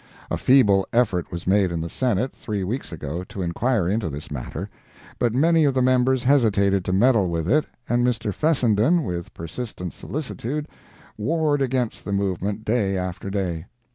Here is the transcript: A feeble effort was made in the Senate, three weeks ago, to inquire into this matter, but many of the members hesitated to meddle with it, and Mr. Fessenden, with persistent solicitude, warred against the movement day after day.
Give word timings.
A 0.31 0.35
feeble 0.39 0.87
effort 0.91 1.31
was 1.31 1.45
made 1.45 1.71
in 1.71 1.79
the 1.79 1.87
Senate, 1.87 2.33
three 2.33 2.63
weeks 2.63 2.91
ago, 2.91 3.23
to 3.25 3.41
inquire 3.43 3.87
into 3.87 4.09
this 4.09 4.31
matter, 4.31 4.67
but 5.19 5.35
many 5.35 5.63
of 5.63 5.75
the 5.75 5.81
members 5.83 6.23
hesitated 6.23 6.83
to 6.85 6.91
meddle 6.91 7.29
with 7.29 7.47
it, 7.47 7.65
and 7.87 8.03
Mr. 8.03 8.33
Fessenden, 8.33 9.03
with 9.03 9.31
persistent 9.35 9.93
solicitude, 9.93 10.67
warred 11.19 11.61
against 11.61 12.03
the 12.03 12.13
movement 12.13 12.65
day 12.65 12.97
after 12.97 13.29
day. 13.29 13.67